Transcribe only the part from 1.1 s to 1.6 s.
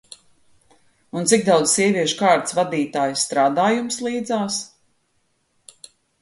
Un cik